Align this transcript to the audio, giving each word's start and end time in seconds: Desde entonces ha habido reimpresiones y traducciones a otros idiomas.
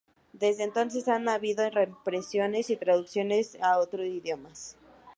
Desde 0.33 0.63
entonces 0.63 1.07
ha 1.07 1.15
habido 1.31 1.69
reimpresiones 1.69 2.71
y 2.71 2.75
traducciones 2.75 3.55
a 3.61 3.77
otros 3.77 4.07
idiomas. 4.07 4.75